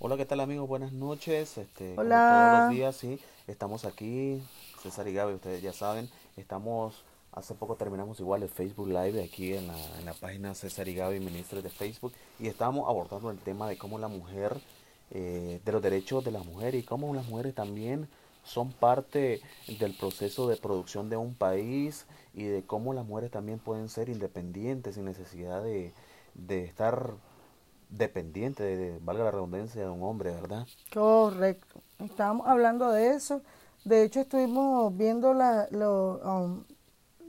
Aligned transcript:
Hola, 0.00 0.16
¿qué 0.16 0.24
tal 0.24 0.38
amigos? 0.38 0.68
Buenas 0.68 0.92
noches. 0.92 1.58
Este, 1.58 1.96
como 1.96 2.06
Hola. 2.06 2.28
todos 2.30 2.60
los 2.60 2.76
días, 2.76 2.96
sí, 2.96 3.18
estamos 3.48 3.84
aquí, 3.84 4.40
César 4.80 5.08
y 5.08 5.12
Gaby, 5.12 5.34
ustedes 5.34 5.60
ya 5.60 5.72
saben, 5.72 6.08
estamos, 6.36 7.02
hace 7.32 7.54
poco 7.54 7.74
terminamos 7.74 8.20
igual 8.20 8.44
el 8.44 8.48
Facebook 8.48 8.86
Live 8.86 9.20
aquí 9.20 9.54
en 9.54 9.66
la, 9.66 9.98
en 9.98 10.04
la 10.04 10.14
página 10.14 10.54
César 10.54 10.86
y 10.86 10.94
Gaby, 10.94 11.18
ministros 11.18 11.64
de 11.64 11.70
Facebook, 11.70 12.12
y 12.38 12.46
estábamos 12.46 12.88
abordando 12.88 13.28
el 13.32 13.38
tema 13.38 13.68
de 13.68 13.76
cómo 13.76 13.98
la 13.98 14.06
mujer, 14.06 14.56
eh, 15.10 15.60
de 15.64 15.72
los 15.72 15.82
derechos 15.82 16.24
de 16.24 16.30
la 16.30 16.44
mujer 16.44 16.76
y 16.76 16.84
cómo 16.84 17.12
las 17.12 17.26
mujeres 17.26 17.56
también 17.56 18.08
son 18.44 18.70
parte 18.70 19.40
del 19.80 19.94
proceso 19.94 20.46
de 20.46 20.56
producción 20.56 21.10
de 21.10 21.16
un 21.16 21.34
país 21.34 22.06
y 22.34 22.44
de 22.44 22.62
cómo 22.62 22.94
las 22.94 23.04
mujeres 23.04 23.32
también 23.32 23.58
pueden 23.58 23.88
ser 23.88 24.10
independientes 24.10 24.94
sin 24.94 25.06
necesidad 25.06 25.60
de, 25.60 25.92
de 26.34 26.64
estar 26.66 27.14
dependiente, 27.90 28.62
de, 28.62 28.98
valga 29.02 29.24
la 29.24 29.30
redundancia, 29.30 29.82
de 29.82 29.88
un 29.88 30.02
hombre, 30.02 30.32
¿verdad? 30.32 30.66
Correcto. 30.92 31.80
Estábamos 31.98 32.46
hablando 32.46 32.90
de 32.90 33.10
eso. 33.10 33.42
De 33.84 34.02
hecho, 34.02 34.20
estuvimos 34.20 34.96
viendo 34.96 35.34
la, 35.34 35.68
lo, 35.70 36.20
um, 36.24 36.64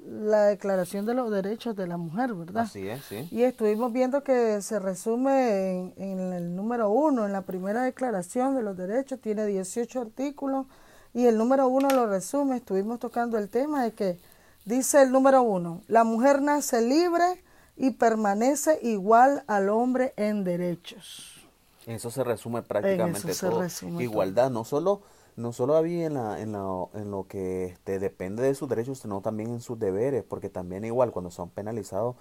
la 0.05 0.45
Declaración 0.45 1.05
de 1.05 1.13
los 1.13 1.32
Derechos 1.32 1.76
de 1.76 1.88
la 1.88 1.98
Mujer, 1.98 2.34
¿verdad? 2.34 2.63
Así 2.63 2.88
es, 2.88 3.04
sí. 3.05 3.27
Y 3.32 3.44
estuvimos 3.44 3.94
viendo 3.94 4.23
que 4.23 4.62
se 4.62 4.80
resume 4.80 5.72
en, 5.72 5.94
en 5.98 6.34
el 6.34 6.55
número 6.55 6.90
uno, 6.90 7.26
en 7.26 7.32
la 7.32 7.41
primera 7.41 7.84
Declaración 7.84 8.55
de 8.55 8.63
los 8.63 8.76
Derechos, 8.76 9.20
tiene 9.21 9.46
18 9.46 10.02
artículos 10.02 10.66
y 11.13 11.26
el 11.26 11.38
número 11.38 11.68
uno 11.68 11.90
lo 11.90 12.07
resume. 12.07 12.57
Estuvimos 12.57 12.99
tocando 12.99 13.38
el 13.38 13.49
tema 13.49 13.84
de 13.84 13.94
que 13.94 14.20
dice 14.66 15.02
el 15.02 15.12
número 15.12 15.41
uno, 15.41 15.82
la 15.88 16.04
mujer 16.04 16.41
nace 16.41 16.82
libre 16.82 17.44
y 17.80 17.92
permanece 17.92 18.78
igual 18.84 19.44
al 19.48 19.70
hombre 19.70 20.14
en 20.18 20.44
derechos. 20.44 21.48
Eso 21.88 22.12
se 22.12 22.24
resume 22.24 22.62
prácticamente 22.62 23.34
todo. 23.34 23.62
resume 23.62 24.04
Igualdad, 24.04 24.52
no 24.52 24.66
solo, 24.66 25.02
no 25.38 25.54
solo 25.54 25.77
había 25.77 26.05
en, 26.05 26.13
la, 26.16 26.41
en, 26.41 26.52
la, 26.52 26.86
en 26.94 27.10
lo 27.10 27.26
que 27.27 27.68
este, 27.68 27.98
depende 27.98 28.44
de 28.44 28.54
sus 28.54 28.68
derechos, 28.68 28.99
sino 28.99 29.21
también 29.21 29.49
en 29.52 29.62
sus 29.62 29.80
deberes, 29.80 30.24
porque 30.24 30.49
también 30.49 30.84
igual 30.84 31.12
cuando 31.12 31.32
son 31.32 31.49
penalizados, 31.49 32.18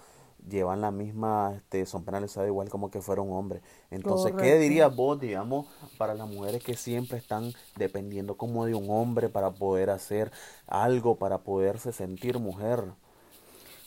llevan 0.47 0.79
la 0.79 0.91
misma, 0.91 1.55
este, 1.57 1.85
son 1.85 2.05
penalizados 2.05 2.47
igual 2.47 2.69
como 2.69 2.89
que 2.89 3.01
fuera 3.01 3.21
un 3.21 3.33
hombre. 3.33 3.61
Entonces, 3.91 4.33
¿qué 4.39 4.57
dirías 4.57 4.95
vos, 4.95 5.19
digamos, 5.19 5.67
para 5.97 6.13
las 6.13 6.29
mujeres 6.29 6.63
que 6.63 6.77
siempre 6.77 7.17
están 7.17 7.51
dependiendo 7.75 8.37
como 8.37 8.65
de 8.65 8.75
un 8.75 8.89
hombre 8.89 9.27
para 9.27 9.51
poder 9.51 9.89
hacer 9.89 10.31
algo, 10.67 11.17
para 11.17 11.39
poderse 11.39 11.91
sentir 11.91 12.39
mujer? 12.39 12.85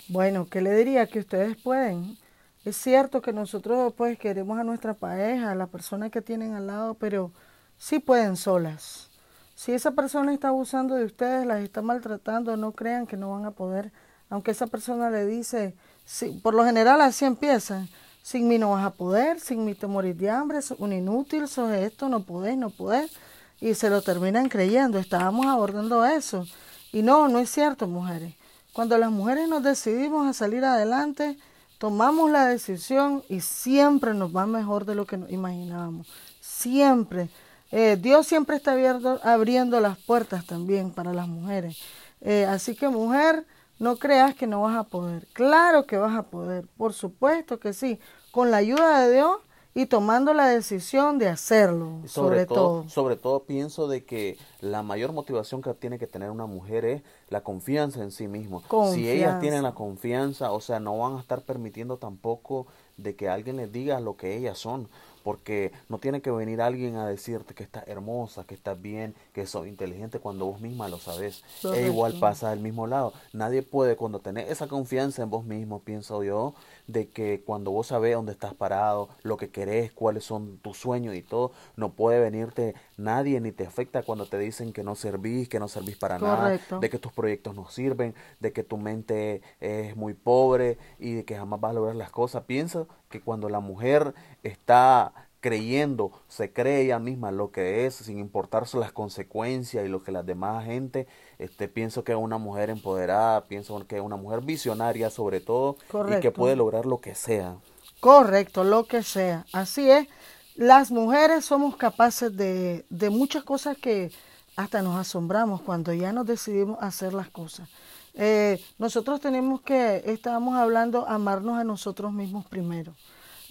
Bueno, 0.09 0.47
¿qué 0.51 0.61
le 0.61 0.75
diría? 0.75 1.07
Que 1.07 1.21
ustedes 1.21 1.57
pueden. 1.57 2.19
Es 2.65 2.77
cierto 2.77 3.23
que 3.23 3.33
nosotros 3.33 3.93
pues 3.97 4.19
queremos 4.19 4.59
a 4.59 4.65
nuestra 4.65 4.95
pareja, 4.95 5.51
a 5.51 5.55
la 5.55 5.67
persona 5.67 6.11
que 6.11 6.23
tienen 6.23 6.55
al 6.55 6.67
lado, 6.67 6.95
pero 6.95 7.33
sí 7.79 7.99
pueden 7.99 8.37
solas. 8.37 9.11
Si 9.55 9.73
esa 9.73 9.93
persona 9.93 10.33
está 10.33 10.49
abusando 10.49 10.95
de 10.95 11.05
ustedes, 11.05 11.47
las 11.47 11.61
está 11.63 11.83
maltratando, 11.83 12.57
no 12.57 12.73
crean 12.73 13.07
que 13.07 13.17
no 13.17 13.33
van 13.33 13.45
a 13.45 13.53
poder. 13.53 13.93
Aunque 14.29 14.51
esa 14.53 14.67
persona 14.67 15.11
le 15.11 15.27
dice, 15.27 15.75
sí, 16.05 16.41
por 16.43 16.55
lo 16.55 16.65
general 16.65 17.01
así 17.01 17.25
empiezan, 17.25 17.89
sin 18.23 18.49
mí 18.49 18.59
no 18.59 18.71
vas 18.71 18.85
a 18.85 18.91
poder, 18.91 19.41
sin 19.41 19.65
mí 19.65 19.75
te 19.75 19.87
morís 19.87 20.17
de 20.17 20.31
hambre, 20.31 20.63
sos 20.63 20.79
un 20.81 20.93
inútil, 20.93 21.49
sos 21.49 21.73
esto, 21.73 22.09
no 22.09 22.25
podés, 22.25 22.57
no 22.57 22.71
podés. 22.71 23.13
Y 23.61 23.75
se 23.75 23.91
lo 23.91 24.03
terminan 24.03 24.49
creyendo. 24.49 24.99
Estábamos 24.99 25.47
abordando 25.47 26.05
eso. 26.05 26.47
Y 26.93 27.03
no, 27.03 27.29
no 27.29 27.39
es 27.39 27.51
cierto, 27.51 27.87
mujeres. 27.87 28.35
Cuando 28.73 28.97
las 28.99 29.11
mujeres 29.11 29.49
nos 29.49 29.63
decidimos 29.63 30.27
a 30.27 30.33
salir 30.33 30.65
adelante, 30.65 31.37
tomamos 31.79 32.31
la 32.31 32.47
decisión 32.47 33.23
y 33.29 33.41
siempre 33.41 34.15
nos 34.15 34.35
va 34.35 34.47
mejor 34.47 34.85
de 34.87 34.95
lo 34.95 35.05
que 35.05 35.17
nos 35.19 35.31
imaginábamos. 35.31 36.09
Siempre. 36.41 37.29
Eh, 37.71 37.99
Dios 38.01 38.27
siempre 38.27 38.57
está 38.57 38.73
abierto- 38.73 39.21
abriendo 39.23 39.81
las 39.81 39.99
puertas 39.99 40.47
también 40.47 40.91
para 40.91 41.13
las 41.13 41.29
mujeres. 41.29 41.79
Eh, 42.21 42.47
así 42.47 42.75
que 42.75 42.89
mujer, 42.89 43.47
no 43.79 43.97
creas 43.97 44.35
que 44.35 44.47
no 44.47 44.63
vas 44.63 44.77
a 44.77 44.85
poder. 44.85 45.27
Claro 45.33 45.87
que 45.87 45.97
vas 45.97 46.17
a 46.17 46.23
poder, 46.23 46.67
por 46.77 46.93
supuesto 46.93 47.59
que 47.59 47.73
sí, 47.73 47.99
con 48.31 48.51
la 48.51 48.59
ayuda 48.59 49.01
de 49.01 49.13
Dios 49.15 49.39
y 49.75 49.87
tomando 49.87 50.35
la 50.35 50.49
decisión 50.49 51.19
de 51.19 51.29
hacerlo, 51.29 52.01
sobre, 52.07 52.45
todo. 52.45 52.89
sobre 52.89 53.17
todo 53.17 53.45
pienso 53.45 53.89
de 53.89 54.05
que 54.05 54.37
la 54.61 54.83
mayor 54.83 55.13
motivación 55.13 55.63
que 55.63 55.73
tiene 55.75 55.99
que 55.99 56.07
tener 56.07 56.31
una 56.31 56.47
mujer 56.47 56.85
es 56.85 57.03
la 57.31 57.43
confianza 57.43 58.03
en 58.03 58.11
sí 58.11 58.29
mismo. 58.29 58.63
Si 58.93 59.09
ellas 59.09 59.41
tienen 59.41 59.63
la 59.63 59.73
confianza, 59.73 60.53
o 60.53 60.61
sea, 60.61 60.79
no 60.79 60.99
van 60.99 61.17
a 61.17 61.21
estar 61.21 61.41
permitiendo 61.43 61.97
tampoco 61.97 62.67
de 62.99 63.17
que 63.17 63.29
alguien 63.29 63.57
les 63.57 63.73
diga 63.73 64.01
lo 64.01 64.17
que 64.17 64.37
ellas 64.37 64.59
son, 64.59 64.89
porque 65.23 65.73
no 65.89 65.99
tiene 65.99 66.21
que 66.21 66.31
venir 66.31 66.61
alguien 66.61 66.97
a 66.97 67.07
decirte 67.07 67.55
que 67.55 67.63
estás 67.63 67.87
hermosa, 67.87 68.45
que 68.45 68.55
estás 68.55 68.81
bien, 68.81 69.15
que 69.33 69.47
sos 69.47 69.67
inteligente 69.67 70.19
cuando 70.19 70.47
vos 70.47 70.61
misma 70.61 70.89
lo 70.89 70.99
sabes. 70.99 71.43
E 71.75 71.87
igual 71.87 72.15
pasa 72.19 72.51
del 72.51 72.61
mismo 72.61 72.87
lado. 72.87 73.13
Nadie 73.33 73.63
puede 73.63 73.97
cuando 73.97 74.19
tenés 74.19 74.51
esa 74.51 74.67
confianza 74.67 75.23
en 75.23 75.31
vos 75.31 75.45
mismo, 75.45 75.81
pienso 75.81 76.23
yo, 76.23 76.55
de 76.87 77.09
que 77.09 77.43
cuando 77.45 77.71
vos 77.71 77.89
sabés 77.89 78.15
dónde 78.15 78.33
estás 78.33 78.55
parado, 78.55 79.09
lo 79.23 79.37
que 79.37 79.51
querés, 79.51 79.93
cuáles 79.93 80.25
son 80.25 80.59
tus 80.59 80.79
sueños 80.79 81.15
y 81.15 81.23
todo, 81.23 81.53
no 81.77 81.93
puede 81.93 82.21
venirte 82.21 82.75
nadie 82.97 83.41
ni 83.41 83.53
te 83.53 83.67
afecta 83.67 84.03
cuando 84.03 84.27
te 84.27 84.39
dicen 84.39 84.73
que 84.73 84.83
no 84.83 84.95
servís, 84.95 85.49
que 85.49 85.61
no 85.61 85.69
servís 85.69 85.97
para 85.97 86.19
nada, 86.19 86.59
de 86.81 86.91
que 86.91 86.99
tus 86.99 87.13
proyectos 87.13 87.55
no 87.55 87.69
sirven, 87.69 88.15
de 88.41 88.53
que 88.53 88.65
tu 88.65 88.77
mente 88.77 89.43
es 89.61 89.97
muy 89.97 90.15
pobre 90.15 90.79
y 90.99 91.15
de 91.15 91.25
que 91.25 91.37
jamás 91.37 91.61
vas 91.61 91.71
a 91.71 91.75
lograr 91.75 91.97
las 91.97 92.11
cosas. 92.11 92.45
Pienso 92.45 92.89
que 93.09 93.21
cuando 93.21 93.49
la 93.49 93.61
mujer 93.61 94.15
está 94.43 95.13
creyendo, 95.43 96.13
se 96.29 96.53
cree 96.53 96.83
ella 96.83 96.99
misma 96.99 97.33
lo 97.33 97.51
que 97.51 97.85
es, 97.85 97.97
sin 97.97 98.19
importarse 98.19 98.79
las 98.79 98.93
consecuencias 98.93 99.85
y 99.85 99.89
lo 99.89 100.03
que 100.03 100.13
la 100.13 100.23
demás 100.23 100.65
gente, 100.65 101.07
este, 101.39 101.69
pienso 101.69 102.05
que 102.05 102.13
es 102.13 102.19
una 102.19 102.39
mujer 102.39 102.71
empoderada, 102.71 103.45
pienso 103.45 103.87
que 103.87 103.97
es 103.97 104.03
una 104.03 104.17
mujer 104.17 104.41
visionaria 104.41 105.11
sobre 105.11 105.41
todo 105.41 105.77
y 106.09 106.21
que 106.21 106.31
puede 106.31 106.57
lograr 106.57 106.87
lo 106.87 107.01
que 107.01 107.15
sea. 107.15 107.57
Correcto, 108.01 108.65
lo 108.65 108.85
que 108.85 109.03
sea. 109.03 109.45
Así 109.53 109.91
es. 109.91 110.09
Las 110.55 110.91
mujeres 110.91 111.45
somos 111.45 111.77
capaces 111.77 112.35
de, 112.37 112.87
de 112.89 113.11
muchas 113.11 113.43
cosas 113.43 113.77
que 113.77 114.11
hasta 114.57 114.81
nos 114.81 114.97
asombramos 114.97 115.61
cuando 115.61 115.93
ya 115.93 116.13
nos 116.13 116.27
decidimos 116.27 116.79
hacer 116.81 117.15
las 117.15 117.29
cosas. 117.29 117.69
Eh, 118.15 118.63
nosotros 118.79 119.21
tenemos 119.21 119.63
que, 119.63 120.03
estábamos 120.07 120.57
hablando, 120.57 121.09
amarnos 121.09 121.59
a 121.59 121.65
nosotros 121.65 122.13
mismos 122.13 122.47
primero. 122.47 122.95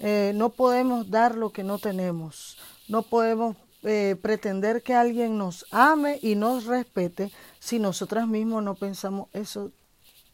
Eh, 0.04 0.34
no 0.36 0.50
podemos 0.50 1.10
dar 1.12 1.36
lo 1.36 1.52
que 1.52 1.64
no 1.64 1.78
tenemos. 1.78 2.58
No 2.88 3.04
podemos 3.04 3.56
eh, 3.84 4.16
pretender 4.20 4.82
que 4.82 4.96
alguien 4.96 5.38
nos 5.38 5.66
ame 5.70 6.18
y 6.22 6.36
nos 6.36 6.66
respete 6.66 7.32
si 7.60 7.78
nosotras 7.78 8.28
mismos 8.28 8.64
no 8.64 8.74
pensamos 8.76 9.30
eso 9.32 9.72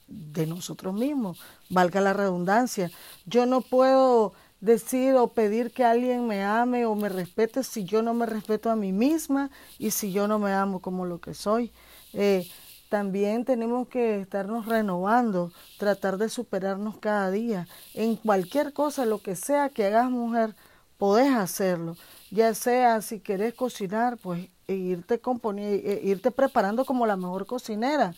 de 0.08 0.48
nosotros 0.48 0.94
mismos, 0.94 1.40
valga 1.70 2.00
la 2.00 2.14
redundancia. 2.14 2.90
Yo 3.26 3.46
no 3.46 3.60
puedo 3.60 4.34
decir 4.62 5.16
o 5.16 5.28
pedir 5.28 5.72
que 5.72 5.84
alguien 5.84 6.28
me 6.28 6.44
ame 6.44 6.86
o 6.86 6.96
me 6.96 7.10
respete 7.10 7.64
si 7.64 7.84
yo 7.84 8.02
no 8.02 8.14
me 8.14 8.26
respeto 8.26 8.70
a 8.70 8.78
mí 8.78 8.94
misma 8.94 9.52
y 9.78 9.92
si 9.92 10.14
yo 10.14 10.28
no 10.30 10.40
me 10.40 10.54
amo 10.54 10.80
como 10.80 11.06
lo 11.06 11.20
que 11.20 11.34
soy. 11.34 11.72
Eh, 12.14 12.48
también 12.90 13.46
tenemos 13.46 13.88
que 13.88 14.22
estarnos 14.22 14.66
renovando, 14.66 15.52
tratar 15.78 16.18
de 16.18 16.30
superarnos 16.30 16.98
cada 16.98 17.32
día. 17.32 17.68
En 17.94 18.16
cualquier 18.16 18.74
cosa, 18.74 19.06
lo 19.06 19.20
que 19.20 19.36
sea 19.36 19.70
que 19.70 19.86
hagas 19.88 20.10
mujer, 20.10 20.56
podés 20.98 21.34
hacerlo. 21.34 21.96
Ya 22.32 22.54
sea 22.54 23.02
si 23.02 23.20
querés 23.20 23.54
cocinar, 23.54 24.18
pues 24.18 24.50
e 24.68 24.76
irte, 24.76 25.22
e 25.58 26.02
irte 26.04 26.32
preparando 26.32 26.86
como 26.86 27.06
la 27.06 27.16
mejor 27.16 27.46
cocinera. 27.46 28.14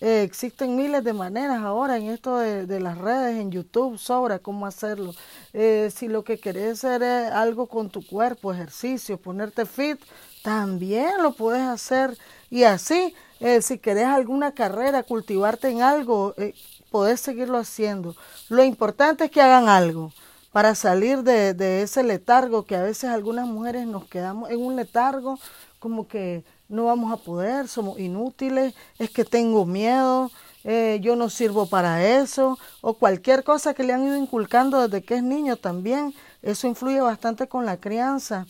Eh, 0.00 0.22
existen 0.22 0.76
miles 0.76 1.02
de 1.02 1.12
maneras 1.12 1.60
ahora 1.62 1.96
en 1.96 2.04
esto 2.04 2.38
de, 2.38 2.66
de 2.66 2.78
las 2.78 2.98
redes, 2.98 3.36
en 3.40 3.50
YouTube, 3.50 3.98
sobra 3.98 4.38
cómo 4.38 4.66
hacerlo. 4.66 5.12
Eh, 5.52 5.90
si 5.94 6.06
lo 6.06 6.22
que 6.22 6.38
querés 6.38 6.84
hacer 6.84 7.02
es 7.02 7.32
algo 7.32 7.66
con 7.66 7.90
tu 7.90 8.06
cuerpo, 8.06 8.52
ejercicio, 8.52 9.20
ponerte 9.20 9.66
fit, 9.66 10.00
también 10.42 11.20
lo 11.20 11.32
puedes 11.32 11.62
hacer. 11.62 12.16
Y 12.48 12.62
así, 12.62 13.12
eh, 13.40 13.62
si 13.62 13.78
querés 13.78 14.06
alguna 14.06 14.52
carrera, 14.52 15.02
cultivarte 15.02 15.68
en 15.68 15.82
algo, 15.82 16.34
eh, 16.36 16.54
podés 16.90 17.20
seguirlo 17.20 17.58
haciendo. 17.58 18.14
Lo 18.48 18.64
importante 18.64 19.24
es 19.24 19.30
que 19.30 19.40
hagan 19.40 19.68
algo 19.68 20.12
para 20.52 20.74
salir 20.74 21.22
de, 21.22 21.54
de 21.54 21.82
ese 21.82 22.02
letargo 22.02 22.64
que 22.64 22.76
a 22.76 22.82
veces 22.82 23.10
algunas 23.10 23.46
mujeres 23.46 23.86
nos 23.86 24.06
quedamos 24.06 24.50
en 24.50 24.60
un 24.60 24.76
letargo 24.76 25.38
como 25.78 26.08
que 26.08 26.44
no 26.68 26.84
vamos 26.84 27.12
a 27.12 27.16
poder, 27.16 27.68
somos 27.68 27.98
inútiles, 27.98 28.74
es 28.98 29.10
que 29.10 29.24
tengo 29.24 29.64
miedo, 29.64 30.30
eh, 30.64 30.98
yo 31.00 31.16
no 31.16 31.30
sirvo 31.30 31.66
para 31.66 32.04
eso, 32.04 32.58
o 32.80 32.94
cualquier 32.94 33.42
cosa 33.44 33.74
que 33.74 33.84
le 33.84 33.92
han 33.92 34.06
ido 34.06 34.16
inculcando 34.16 34.86
desde 34.86 35.04
que 35.04 35.14
es 35.16 35.22
niño 35.22 35.56
también, 35.56 36.14
eso 36.42 36.66
influye 36.66 37.00
bastante 37.00 37.48
con 37.48 37.64
la 37.64 37.78
crianza. 37.78 38.46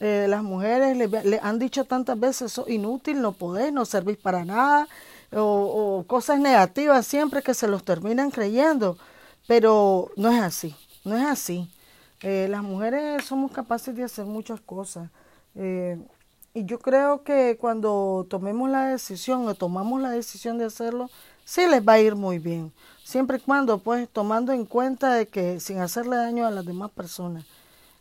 Eh, 0.00 0.26
las 0.28 0.42
mujeres 0.42 0.96
le, 0.96 1.40
han 1.42 1.58
dicho 1.58 1.84
tantas 1.84 2.18
veces, 2.18 2.52
sos 2.52 2.68
inútil, 2.68 3.20
no 3.20 3.32
podés, 3.32 3.72
no 3.72 3.84
servís 3.84 4.16
para 4.16 4.44
nada, 4.44 4.88
o, 5.32 5.42
o 5.42 6.06
cosas 6.06 6.38
negativas 6.38 7.06
siempre 7.06 7.42
que 7.42 7.54
se 7.54 7.68
los 7.68 7.84
terminan 7.84 8.30
creyendo, 8.30 8.96
pero 9.46 10.10
no 10.16 10.30
es 10.30 10.40
así, 10.40 10.76
no 11.04 11.16
es 11.16 11.24
así. 11.26 11.68
Eh, 12.22 12.48
las 12.50 12.62
mujeres 12.62 13.24
somos 13.24 13.52
capaces 13.52 13.94
de 13.94 14.04
hacer 14.04 14.24
muchas 14.24 14.60
cosas. 14.60 15.10
Eh, 15.54 15.98
y 16.54 16.64
yo 16.64 16.78
creo 16.78 17.22
que 17.22 17.56
cuando 17.60 18.26
tomemos 18.28 18.68
la 18.70 18.86
decisión 18.88 19.46
o 19.46 19.54
tomamos 19.54 20.00
la 20.00 20.10
decisión 20.10 20.58
de 20.58 20.64
hacerlo, 20.64 21.10
sí 21.44 21.66
les 21.68 21.86
va 21.86 21.94
a 21.94 22.00
ir 22.00 22.16
muy 22.16 22.38
bien. 22.38 22.72
Siempre 23.04 23.38
y 23.38 23.40
cuando, 23.40 23.78
pues, 23.78 24.08
tomando 24.08 24.52
en 24.52 24.64
cuenta 24.66 25.14
de 25.14 25.28
que 25.28 25.60
sin 25.60 25.78
hacerle 25.78 26.16
daño 26.16 26.46
a 26.46 26.50
las 26.50 26.64
demás 26.66 26.90
personas. 26.90 27.44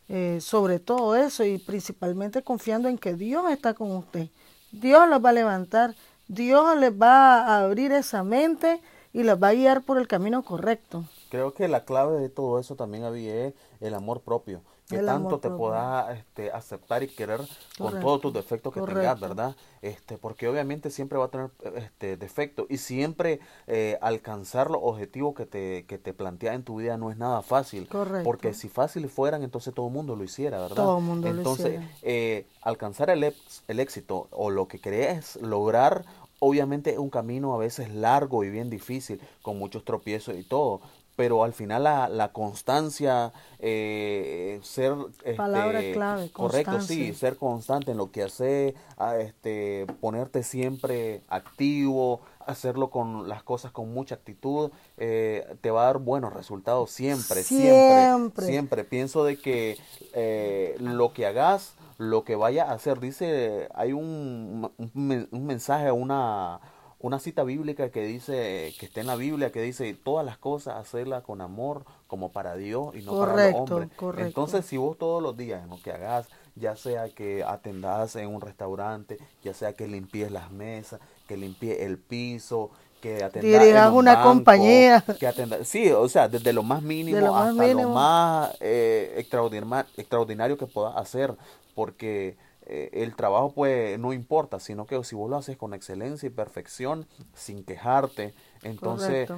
Eh, 0.09 0.39
sobre 0.39 0.80
todo 0.80 1.18
eso 1.18 1.44
y 1.44 1.57
principalmente 1.57 2.42
confiando 2.42 2.88
en 2.88 2.98
que 2.98 3.13
Dios 3.13 3.51
está 3.51 3.74
con 3.74 3.92
usted. 3.92 4.30
Dios 4.71 5.07
los 5.09 5.24
va 5.24 5.30
a 5.30 5.33
levantar, 5.33 5.95
Dios 6.27 6.77
les 6.77 6.92
va 6.92 7.42
a 7.42 7.59
abrir 7.63 7.92
esa 7.92 8.24
mente 8.24 8.81
y 9.12 9.24
los 9.24 9.42
va 9.42 9.50
a 9.50 9.54
guiar 9.54 9.81
por 9.81 9.98
el 9.98 10.07
camino 10.07 10.44
correcto. 10.44 11.04
Creo 11.30 11.54
que 11.54 11.68
la 11.68 11.83
clave 11.83 12.19
de 12.19 12.30
todo 12.30 12.59
eso 12.59 12.75
también 12.75 13.04
había 13.04 13.51
el 13.81 13.94
amor 13.94 14.21
propio 14.21 14.62
que 14.87 14.99
tanto 14.99 15.39
te 15.39 15.49
puedas 15.49 16.17
este, 16.17 16.51
aceptar 16.51 17.03
y 17.03 17.07
querer 17.07 17.41
con 17.77 17.99
todos 17.99 18.21
tus 18.21 18.33
defectos 18.33 18.73
que 18.73 18.81
tengas, 18.81 19.19
¿verdad? 19.19 19.55
Este, 19.81 20.17
porque 20.17 20.47
obviamente 20.47 20.89
siempre 20.89 21.17
va 21.17 21.25
a 21.25 21.27
tener 21.27 21.51
este 21.75 22.17
defectos 22.17 22.65
y 22.69 22.77
siempre 22.77 23.39
eh, 23.67 23.97
alcanzar 24.01 24.71
los 24.71 24.81
objetivos 24.81 25.35
que 25.35 25.45
te, 25.45 25.85
que 25.85 25.97
te 25.97 26.13
plantea 26.13 26.53
en 26.53 26.63
tu 26.63 26.77
vida 26.77 26.97
no 26.97 27.11
es 27.11 27.17
nada 27.17 27.41
fácil. 27.41 27.87
Correcto. 27.87 28.23
Porque 28.23 28.53
si 28.53 28.69
fácil 28.69 29.09
fueran, 29.09 29.43
entonces 29.43 29.73
todo 29.73 29.87
el 29.87 29.93
mundo 29.93 30.15
lo 30.15 30.23
hiciera, 30.23 30.59
¿verdad? 30.59 30.75
Todo 30.75 30.97
el 30.99 31.03
mundo 31.03 31.27
entonces, 31.27 31.65
lo 31.65 31.71
hiciera. 31.71 31.91
Eh, 32.03 32.47
alcanzar 32.61 33.09
el, 33.09 33.33
el 33.67 33.79
éxito 33.79 34.27
o 34.31 34.49
lo 34.49 34.67
que 34.67 34.79
querés 34.79 35.35
lograr 35.41 36.05
obviamente 36.39 36.91
es 36.91 36.97
un 36.97 37.09
camino 37.09 37.53
a 37.53 37.57
veces 37.57 37.93
largo 37.93 38.43
y 38.43 38.49
bien 38.49 38.69
difícil, 38.69 39.19
con 39.41 39.57
muchos 39.57 39.83
tropiezos 39.83 40.35
y 40.35 40.43
todo, 40.43 40.81
pero 41.17 41.43
al 41.43 41.51
final 41.51 41.83
la, 41.83 42.07
la 42.07 42.31
constancia, 42.31 43.33
eh, 43.57 44.59
ser... 44.61 44.93
Palabra 45.35 45.79
este, 45.79 45.93
clave, 45.93 46.29
Correcto, 46.31 46.79
sí, 46.79 47.11
ser 47.13 47.37
constante 47.37 47.91
en 47.91 47.97
lo 47.97 48.11
que 48.11 48.21
hace, 48.21 48.75
este, 49.19 49.87
ponerte 49.99 50.43
siempre 50.43 51.23
activo, 51.27 52.21
hacerlo 52.45 52.91
con 52.91 53.27
las 53.27 53.41
cosas 53.41 53.71
con 53.71 53.91
mucha 53.91 54.13
actitud, 54.13 54.69
eh, 54.97 55.55
te 55.61 55.71
va 55.71 55.81
a 55.81 55.85
dar 55.87 55.97
buenos 55.97 56.33
resultados 56.33 56.91
siempre, 56.91 57.41
siempre, 57.41 58.45
siempre. 58.45 58.83
Pienso 58.83 59.23
de 59.23 59.37
que 59.37 59.79
eh, 60.13 60.75
lo 60.79 61.13
que 61.13 61.25
hagas, 61.25 61.73
lo 61.97 62.25
que 62.25 62.35
vaya 62.35 62.65
a 62.65 62.73
hacer, 62.73 62.99
dice, 62.99 63.69
hay 63.73 63.91
un, 63.91 64.71
un, 64.77 65.27
un 65.31 65.45
mensaje, 65.47 65.91
una 65.91 66.59
una 66.99 67.19
cita 67.19 67.44
bíblica 67.44 67.89
que 67.89 68.03
dice, 68.03 68.73
que 68.79 68.88
está 68.88 69.01
en 69.01 69.07
la 69.07 69.15
Biblia, 69.15 69.51
que 69.51 69.61
dice, 69.61 69.94
todas 69.94 70.25
las 70.25 70.38
cosas 70.38 70.77
hacerlas 70.77 71.23
con 71.23 71.41
amor 71.41 71.85
como 72.07 72.31
para 72.31 72.55
Dios 72.55 72.95
y 72.95 73.01
no 73.03 73.19
para 73.19 73.51
los 73.51 73.69
hombres. 73.69 73.89
Entonces, 74.17 74.65
si 74.65 74.77
vos 74.77 74.97
todos 74.97 75.21
los 75.21 75.38
días 75.38 75.63
en 75.63 75.69
lo 75.69 75.81
que 75.81 75.91
hagas, 75.91 76.27
ya 76.55 76.75
sea 76.75 77.09
que 77.09 77.44
atendas 77.44 78.15
en 78.15 78.33
un 78.33 78.41
restaurante, 78.41 79.19
ya 79.44 79.53
sea 79.53 79.73
que 79.73 79.88
limpies 79.88 80.31
las 80.31 80.51
mesas, 80.51 80.99
que 81.27 81.38
limpies 81.38 81.81
el 81.81 81.99
piso, 81.99 82.71
que 82.99 83.23
atendas 83.23 83.63
en 83.63 83.77
un 83.91 83.94
una 83.99 84.23
compañía. 84.23 85.03
Que 85.19 85.27
atendas, 85.27 85.67
sí, 85.67 85.91
o 85.91 86.09
sea, 86.09 86.27
desde 86.27 86.51
lo 86.51 86.63
más 86.63 86.81
mínimo 86.81 87.19
lo 87.19 87.35
hasta 87.35 87.53
más 87.53 87.73
lo 87.73 87.89
más 87.89 88.57
eh, 88.59 89.13
extraordinario, 89.17 89.85
extraordinario 89.97 90.57
que 90.57 90.65
puedas 90.65 90.95
hacer, 90.95 91.35
porque 91.75 92.38
eh, 92.69 92.89
el 92.91 93.15
trabajo 93.15 93.53
pues 93.53 93.97
no 93.97 94.11
importa, 94.11 94.59
sino 94.59 94.85
que 94.85 95.01
si 95.05 95.15
vos 95.15 95.29
lo 95.29 95.37
haces 95.37 95.55
con 95.55 95.73
excelencia 95.73 96.27
y 96.27 96.29
perfección, 96.29 97.07
sin 97.33 97.63
quejarte, 97.63 98.33
entonces 98.61 99.29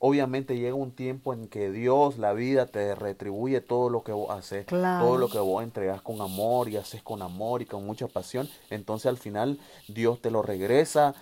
obviamente 0.00 0.58
llega 0.58 0.74
un 0.74 0.90
tiempo 0.90 1.32
en 1.32 1.46
que 1.46 1.70
Dios, 1.70 2.18
la 2.18 2.32
vida, 2.32 2.66
te 2.66 2.96
retribuye 2.96 3.60
todo 3.60 3.88
lo 3.90 4.02
que 4.02 4.10
vos 4.10 4.28
haces, 4.30 4.66
todo 4.66 5.16
lo 5.18 5.28
que 5.28 5.38
vos 5.38 5.62
entregas 5.62 6.02
con 6.02 6.20
amor 6.20 6.68
y 6.68 6.76
haces 6.76 7.00
con 7.02 7.22
amor 7.22 7.62
y 7.62 7.66
con 7.66 7.86
mucha 7.86 8.08
pasión, 8.08 8.48
entonces 8.70 9.06
al 9.06 9.18
final 9.18 9.60
Dios 9.86 10.20
te 10.20 10.32
lo 10.32 10.42
regresa. 10.42 11.14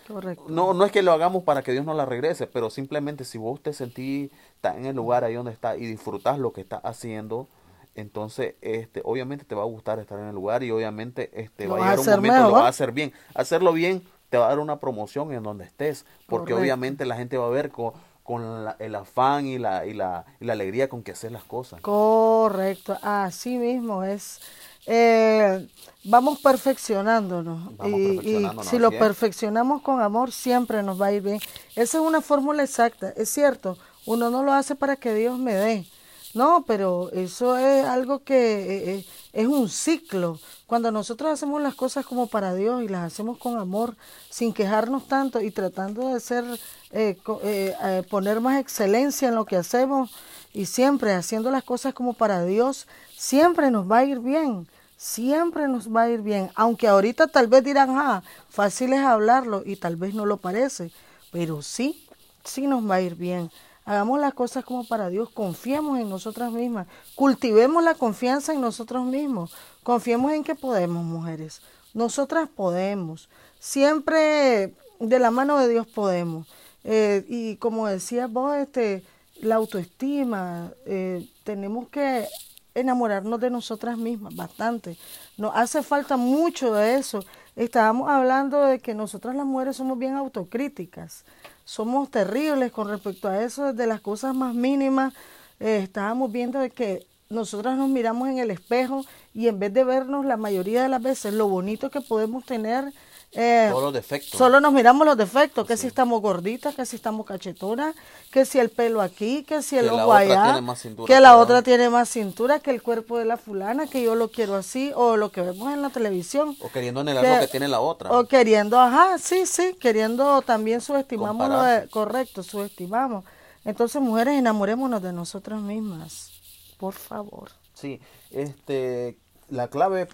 No, 0.48 0.72
no 0.72 0.84
es 0.87 0.90
que 0.90 1.02
lo 1.02 1.12
hagamos 1.12 1.44
para 1.44 1.62
que 1.62 1.72
Dios 1.72 1.84
no 1.84 1.93
la 1.93 2.06
regrese, 2.06 2.46
pero 2.46 2.70
simplemente 2.70 3.25
si 3.25 3.37
vos 3.37 3.60
te 3.62 3.75
sentís 3.75 4.31
en 4.62 4.87
el 4.87 4.96
lugar 4.96 5.22
ahí 5.22 5.34
donde 5.34 5.52
está 5.52 5.76
y 5.76 5.84
disfrutas 5.84 6.38
lo 6.38 6.52
que 6.52 6.62
estás 6.62 6.81
haciendo, 6.82 7.46
entonces 7.94 8.55
este 8.61 9.03
obviamente 9.05 9.44
te 9.44 9.55
va 9.55 9.62
a 9.62 9.67
gustar 9.67 9.99
estar 9.99 10.19
en 10.19 10.27
el 10.27 10.35
lugar 10.35 10.62
y 10.62 10.71
obviamente 10.71 11.31
este 11.35 11.67
va 11.67 11.77
a 11.77 11.97
llegar 11.97 12.00
un 12.00 12.06
momento 12.06 12.49
lo 12.49 12.53
va 12.53 12.67
a 12.67 12.69
hacer 12.69 12.93
bien. 12.93 13.12
Hacerlo 13.35 13.73
bien 13.73 14.03
te 14.31 14.39
va 14.39 14.47
a 14.47 14.49
dar 14.49 14.61
una 14.61 14.79
promoción 14.79 15.33
en 15.33 15.43
donde 15.43 15.65
estés 15.65 16.06
porque 16.27 16.55
obviamente 16.55 17.05
la 17.05 17.17
gente 17.17 17.37
va 17.37 17.47
a 17.47 17.50
ver 17.50 17.71
con, 17.71 17.93
con 18.23 18.67
el 18.79 18.94
afán 18.94 19.47
y 19.47 19.59
la, 19.59 19.85
y, 19.85 19.93
la, 19.93 20.25
y 20.41 20.47
la 20.47 20.55
alegría 20.55 20.89
con 20.89 21.03
que 21.03 21.12
haces 21.12 21.31
las 21.33 21.44
cosas. 21.44 21.81
Correcto 21.83 22.97
así 23.03 23.59
mismo 23.59 24.05
es. 24.05 24.41
Eh, 24.87 25.69
vamos 26.05 26.41
perfeccionándonos 26.41 27.73
y, 27.87 28.49
si 28.62 28.81
lo 28.81 28.91
perfeccionamos 28.91 29.81
con 29.83 30.00
amor 30.00 30.33
siempre 30.33 30.83
nos 30.83 31.00
va 31.00 31.06
a 31.06 31.12
ir 31.12 31.23
bien. 31.23 31.41
Esa 31.77 31.99
es 31.99 32.05
una 32.05 32.21
fórmula 32.21 32.62
exacta 32.62 33.12
es 33.17 33.29
cierto 33.29 33.77
uno 34.06 34.31
no 34.31 34.43
lo 34.43 34.53
hace 34.53 34.75
para 34.75 34.97
que 34.97 35.15
Dios 35.15 35.39
me 35.39 35.55
dé 35.55 35.87
no, 36.34 36.64
pero 36.67 37.11
eso 37.12 37.58
es 37.58 37.84
algo 37.84 38.25
que 38.25 38.34
eh, 38.34 38.94
eh, 38.94 39.06
es 39.32 39.46
un 39.46 39.69
ciclo. 39.69 40.38
Cuando 40.67 40.90
nosotros 40.90 41.31
hacemos 41.31 41.61
las 41.61 41.75
cosas 41.75 42.06
como 42.06 42.26
para 42.26 42.55
Dios 42.55 42.82
y 42.82 42.88
las 42.88 43.12
hacemos 43.12 43.37
con 43.37 43.58
amor, 43.58 43.96
sin 44.31 44.55
quejarnos 44.55 45.06
tanto 45.08 45.43
y 45.43 45.50
tratando 45.50 46.08
de 46.08 46.20
ser, 46.20 46.44
eh, 46.93 48.02
poner 48.08 48.40
más 48.40 48.58
excelencia 48.58 49.29
en 49.29 49.34
lo 49.34 49.44
que 49.44 49.56
hacemos 49.56 50.11
y 50.55 50.67
siempre 50.67 51.12
haciendo 51.12 51.50
las 51.50 51.64
cosas 51.64 51.93
como 51.93 52.14
para 52.14 52.44
Dios, 52.44 52.87
siempre 53.17 53.70
nos 53.70 53.90
va 53.90 53.99
a 53.99 54.05
ir 54.05 54.20
bien. 54.20 54.67
Siempre 54.96 55.67
nos 55.67 55.93
va 55.93 56.02
a 56.02 56.11
ir 56.11 56.23
bien. 56.23 56.50
Aunque 56.55 56.87
ahorita 56.87 57.26
tal 57.26 57.49
vez 57.49 57.64
dirán, 57.64 57.90
ah, 57.99 58.23
fácil 58.49 58.93
es 58.93 59.00
hablarlo 59.00 59.62
y 59.67 59.75
tal 59.75 59.96
vez 59.96 60.14
no 60.14 60.26
lo 60.26 60.37
parece, 60.37 60.93
pero 61.32 61.61
sí, 61.61 62.06
sí 62.44 62.69
nos 62.69 62.88
va 62.88 62.96
a 62.96 63.00
ir 63.00 63.17
bien. 63.17 63.50
Hagamos 63.84 64.20
las 64.20 64.34
cosas 64.34 64.64
como 64.64 64.84
para 64.84 65.08
Dios, 65.08 65.29
confiemos 65.31 65.99
en 65.99 66.08
nosotras 66.08 66.52
mismas, 66.52 66.87
cultivemos 67.17 67.82
la 67.82 67.94
confianza 67.94 68.52
en 68.52 68.61
nosotros 68.61 69.05
mismos, 69.05 69.55
confiemos 69.82 70.32
en 70.32 70.44
que 70.44 70.55
podemos, 70.55 71.05
mujeres. 71.05 71.62
Nosotras 71.93 72.49
podemos, 72.49 73.29
siempre 73.58 74.75
de 75.00 75.19
la 75.19 75.31
mano 75.32 75.58
de 75.58 75.69
Dios 75.69 75.87
podemos. 75.87 76.46
Eh, 76.84 77.25
y 77.29 77.56
como 77.56 77.88
decías 77.88 78.31
vos, 78.31 78.56
este, 78.56 79.02
la 79.40 79.56
autoestima, 79.56 80.73
eh, 80.87 81.29
tenemos 81.43 81.88
que 81.88 82.29
enamorarnos 82.75 83.40
de 83.40 83.50
nosotras 83.50 83.99
mismas 83.99 84.34
bastante. 84.34 84.96
Nos 85.37 85.55
hace 85.55 85.82
falta 85.82 86.17
mucho 86.17 86.73
de 86.73 86.94
eso. 86.94 87.24
Estábamos 87.56 88.08
hablando 88.08 88.62
de 88.62 88.79
que 88.79 88.94
nosotras 88.94 89.34
las 89.34 89.44
mujeres 89.44 89.77
somos 89.77 89.98
bien 89.98 90.15
autocríticas 90.15 91.24
somos 91.64 92.10
terribles 92.10 92.72
con 92.72 92.88
respecto 92.88 93.28
a 93.28 93.42
eso, 93.42 93.72
desde 93.72 93.86
las 93.86 94.00
cosas 94.00 94.34
más 94.34 94.54
mínimas. 94.54 95.14
Eh, 95.60 95.81
estábamos 95.82 96.32
viendo 96.32 96.60
que 96.70 97.06
nosotras 97.31 97.76
nos 97.76 97.88
miramos 97.88 98.28
en 98.28 98.38
el 98.38 98.50
espejo 98.50 99.04
y 99.32 99.48
en 99.48 99.58
vez 99.58 99.72
de 99.72 99.84
vernos 99.84 100.24
la 100.26 100.36
mayoría 100.36 100.82
de 100.82 100.88
las 100.88 101.02
veces 101.02 101.32
lo 101.34 101.48
bonito 101.48 101.90
que 101.90 102.00
podemos 102.00 102.44
tener, 102.44 102.92
eh, 103.34 103.70
los 103.72 103.94
defectos. 103.94 104.39
Solo 104.39 104.60
nos 104.60 104.74
miramos 104.74 105.06
los 105.06 105.17
defectos, 105.17 105.67
que 105.67 105.79
si 105.79 105.86
estamos 105.86 106.20
gorditas, 106.20 106.74
que 106.74 106.84
si 106.84 106.96
estamos 106.96 107.24
cachetonas, 107.24 107.96
que 108.31 108.44
si 108.44 108.58
el 108.58 108.69
pelo 108.69 109.01
aquí, 109.01 109.43
que 109.43 109.62
si 109.62 109.79
el 109.79 109.89
ojo 109.89 110.12
allá, 110.12 110.60
que 111.06 111.19
la 111.19 111.39
otra 111.39 111.62
tiene 111.62 111.89
más 111.89 112.10
cintura, 112.10 112.60
que 112.60 112.70
el 112.70 112.82
cuerpo 112.82 113.19
de 113.19 113.24
la 113.24 113.39
fulana, 113.39 113.86
que 113.86 114.03
yo 114.03 114.15
lo 114.17 114.31
quiero 114.31 114.55
así, 114.55 114.93
o 114.94 115.17
lo 115.17 115.32
que 115.32 115.41
vemos 115.41 115.72
en 115.72 115.81
la 115.81 115.89
televisión. 115.89 116.56
O 116.60 116.69
queriendo 116.69 117.01
anhelar 117.01 117.24
lo 117.24 117.41
que 117.41 117.48
tiene 117.51 117.69
la 117.69 117.81
otra. 117.81 118.10
O 118.10 118.27
queriendo, 118.27 118.79
ajá, 118.79 119.17
sí, 119.17 119.46
sí, 119.46 119.77
queriendo 119.81 120.43
también 120.43 120.82
subestimamos 120.82 121.48
lo 121.48 121.62
de, 121.62 121.89
correcto, 121.89 122.43
subestimamos. 122.43 123.24
Entonces, 123.65 124.03
mujeres, 124.03 124.39
enamorémonos 124.39 125.03
de 125.03 125.12
nosotras 125.12 125.60
mismas, 125.62 126.32
por 126.77 126.93
favor. 126.93 127.51
Sí, 127.72 127.98
este, 128.31 129.17
la 129.48 129.69
clave, 129.69 130.08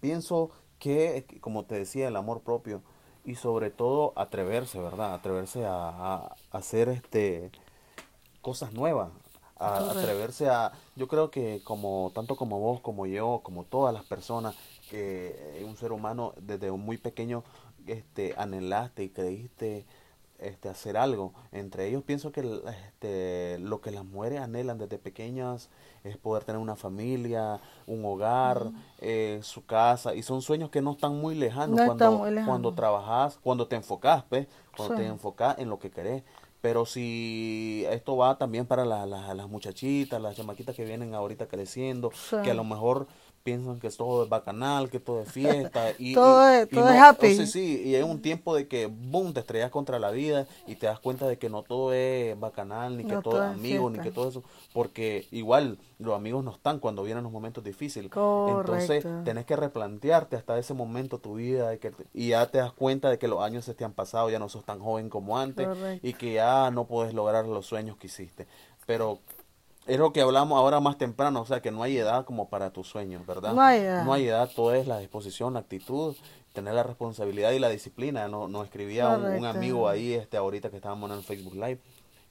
pienso 0.00 0.50
que, 0.78 1.26
como 1.40 1.64
te 1.64 1.76
decía, 1.76 2.08
el 2.08 2.16
amor 2.16 2.40
propio 2.40 2.82
y 3.24 3.34
sobre 3.34 3.70
todo 3.70 4.12
atreverse, 4.16 4.80
¿verdad? 4.80 5.14
Atreverse 5.14 5.64
a, 5.66 6.34
hacer 6.50 6.88
este 6.88 7.50
cosas 8.40 8.72
nuevas, 8.72 9.10
a, 9.58 9.78
atreverse 9.90 10.48
a, 10.48 10.72
yo 10.94 11.08
creo 11.08 11.30
que 11.30 11.60
como 11.64 12.12
tanto 12.14 12.36
como 12.36 12.60
vos, 12.60 12.80
como 12.80 13.06
yo, 13.06 13.40
como 13.42 13.64
todas 13.64 13.92
las 13.92 14.04
personas 14.04 14.54
que 14.90 15.64
un 15.66 15.76
ser 15.76 15.90
humano 15.90 16.32
desde 16.40 16.70
muy 16.70 16.98
pequeño 16.98 17.42
este 17.86 18.34
anhelaste 18.36 19.04
y 19.04 19.08
creíste 19.08 19.84
este 20.38 20.68
hacer 20.68 20.96
algo 20.96 21.32
entre 21.52 21.88
ellos 21.88 22.02
pienso 22.04 22.30
que 22.32 22.40
este, 22.40 23.58
lo 23.60 23.80
que 23.80 23.90
las 23.90 24.04
mujeres 24.04 24.40
anhelan 24.40 24.78
desde 24.78 24.98
pequeñas 24.98 25.70
es 26.04 26.16
poder 26.16 26.44
tener 26.44 26.60
una 26.60 26.76
familia, 26.76 27.60
un 27.86 28.04
hogar, 28.04 28.70
eh, 29.00 29.40
su 29.42 29.64
casa, 29.66 30.14
y 30.14 30.22
son 30.22 30.42
sueños 30.42 30.70
que 30.70 30.80
no 30.82 30.92
están 30.92 31.20
muy 31.20 31.34
lejanos 31.34 31.80
cuando, 31.86 32.18
cuando 32.46 32.74
trabajas, 32.74 33.38
cuando 33.42 33.66
te 33.66 33.76
enfocas, 33.76 34.24
pues, 34.28 34.46
cuando 34.76 34.94
te 34.96 35.06
enfocas 35.06 35.58
en 35.58 35.68
lo 35.68 35.78
que 35.78 35.90
querés. 35.90 36.22
Pero 36.60 36.84
si 36.86 37.84
esto 37.90 38.16
va 38.16 38.38
también 38.38 38.66
para 38.66 38.84
la- 38.84 39.06
la- 39.06 39.34
las 39.34 39.48
muchachitas, 39.48 40.20
las 40.20 40.34
chamaquitas 40.36 40.74
que 40.74 40.84
vienen 40.84 41.14
ahorita 41.14 41.46
creciendo, 41.46 42.10
Sí. 42.12 42.36
que 42.42 42.50
a 42.50 42.54
lo 42.54 42.64
mejor 42.64 43.06
piensan 43.46 43.78
que 43.80 43.88
todo 43.90 44.24
es 44.24 44.28
bacanal, 44.28 44.90
que 44.90 44.98
todo 45.00 45.22
es 45.22 45.30
fiesta. 45.32 45.92
Y, 45.98 46.14
Todo 46.14 46.50
y- 46.50 46.54
es- 46.56 46.66
y 46.72 46.74
todo 46.74 46.88
es 46.90 46.94
no- 46.96 47.04
happy. 47.04 47.32
o 47.32 47.36
sea, 47.36 47.46
sí, 47.46 47.82
y 47.84 47.94
hay 47.94 48.02
un 48.02 48.20
tiempo 48.20 48.54
de 48.56 48.66
que, 48.68 48.86
boom, 48.86 49.32
te 49.32 49.40
estrellas 49.40 49.70
contra 49.70 49.98
la 49.98 50.10
vida 50.10 50.46
y 50.66 50.74
te 50.74 50.86
das 50.86 50.98
cuenta 51.00 51.26
de 51.28 51.38
que 51.38 51.48
no 51.48 51.62
todo 51.62 51.92
es 51.94 52.38
bacanal, 52.38 52.96
ni 52.96 53.04
que 53.04 53.14
No 53.14 53.22
todo 53.22 53.34
todo 53.36 53.44
es 53.44 53.50
amigo, 53.56 53.88
ni 53.88 54.00
que 54.00 54.10
todo 54.10 54.28
eso. 54.28 54.42
Porque 54.74 55.26
igual 55.30 55.78
los 55.98 56.14
amigos 56.14 56.44
no 56.44 56.50
están 56.50 56.80
cuando 56.80 57.02
vienen 57.04 57.22
los 57.24 57.32
momentos 57.32 57.62
difíciles. 57.64 58.10
Entonces 58.12 59.04
Correcto. 59.04 59.22
tenés 59.24 59.46
que 59.46 59.56
replantearte 59.56 60.36
hasta 60.36 60.58
ese 60.58 60.74
momento 60.74 61.18
tu 61.18 61.34
vida 61.36 61.70
de 61.70 61.78
que, 61.78 61.92
y 62.12 62.28
ya 62.30 62.46
te 62.50 62.58
das 62.58 62.72
cuenta 62.72 63.08
de 63.10 63.18
que 63.18 63.28
los 63.28 63.40
años 63.42 63.64
se 63.64 63.74
te 63.74 63.84
han 63.84 63.92
pasado, 63.92 64.28
ya 64.28 64.38
no 64.38 64.48
sos 64.48 64.64
tan 64.64 64.80
joven 64.80 65.08
como 65.08 65.38
antes 65.38 65.66
Correcto. 65.68 66.06
y 66.06 66.12
que 66.14 66.34
ya 66.34 66.70
no 66.72 66.84
puedes 66.86 67.14
lograr 67.14 67.46
los 67.46 67.64
sueños 67.64 67.96
que 67.96 68.08
hiciste. 68.08 68.46
Pero 68.86 69.18
es 69.86 69.98
lo 69.98 70.12
que 70.12 70.20
hablamos 70.20 70.58
ahora 70.58 70.80
más 70.80 70.98
temprano, 70.98 71.42
o 71.42 71.46
sea 71.46 71.62
que 71.62 71.70
no 71.70 71.82
hay 71.82 71.96
edad 71.96 72.24
como 72.24 72.48
para 72.48 72.70
tus 72.70 72.88
sueños, 72.88 73.26
¿verdad? 73.26 73.54
No 73.54 73.62
hay 73.62 73.80
edad. 73.80 74.04
No 74.04 74.12
hay 74.12 74.28
edad, 74.28 74.50
todo 74.54 74.74
es 74.74 74.86
la 74.86 74.98
disposición, 74.98 75.54
la 75.54 75.60
actitud, 75.60 76.16
tener 76.52 76.74
la 76.74 76.82
responsabilidad 76.82 77.52
y 77.52 77.58
la 77.58 77.68
disciplina. 77.68 78.28
Nos 78.28 78.50
no 78.50 78.64
escribía 78.64 79.08
un, 79.08 79.24
un 79.24 79.44
amigo 79.44 79.88
ahí 79.88 80.14
este 80.14 80.36
ahorita 80.36 80.70
que 80.70 80.76
estábamos 80.76 81.10
en 81.10 81.18
el 81.18 81.22
Facebook 81.22 81.54
Live. 81.54 81.78